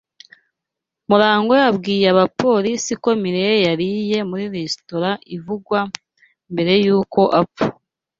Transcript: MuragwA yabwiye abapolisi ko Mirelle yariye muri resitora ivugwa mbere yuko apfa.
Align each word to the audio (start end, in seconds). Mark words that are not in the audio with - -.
MuragwA 1.07 1.55
yabwiye 1.63 2.05
abapolisi 2.13 2.93
ko 3.03 3.09
Mirelle 3.21 3.61
yariye 3.67 4.17
muri 4.29 4.45
resitora 4.55 5.09
ivugwa 5.35 5.79
mbere 6.51 6.73
yuko 6.85 7.21
apfa. 7.41 7.65